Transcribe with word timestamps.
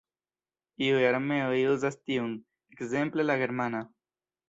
Iuj 0.85 1.03
armeoj 1.09 1.61
uzas 1.73 2.01
tiun, 2.09 2.35
ekzemple 2.75 3.31
la 3.31 3.41
Germana. 3.47 3.89